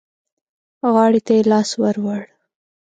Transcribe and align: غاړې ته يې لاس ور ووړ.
غاړې 0.93 1.19
ته 1.25 1.31
يې 1.37 1.43
لاس 1.51 1.69
ور 1.81 1.95
ووړ. 2.03 2.21